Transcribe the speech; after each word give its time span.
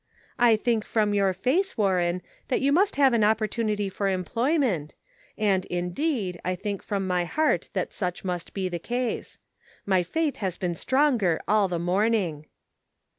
"I 0.49 0.55
think 0.55 0.83
from 0.83 1.13
your 1.13 1.31
face, 1.31 1.77
Warren, 1.77 2.23
that 2.47 2.59
you 2.59 2.71
must 2.71 2.95
have 2.95 3.13
an 3.13 3.23
opportunity 3.23 3.87
for 3.87 4.09
employ 4.09 4.57
ment; 4.57 4.95
and, 5.37 5.63
indeed, 5.67 6.41
I 6.43 6.55
think 6.55 6.81
from 6.81 7.05
my 7.05 7.25
heart 7.25 7.69
that 7.73 7.93
such 7.93 8.25
must 8.25 8.55
be 8.55 8.67
the 8.67 8.79
case. 8.79 9.37
My 9.85 10.01
faith 10.01 10.37
has 10.37 10.57
been 10.57 10.73
stronger 10.73 11.39
all 11.47 11.67
the 11.67 11.77
morning." 11.77 12.47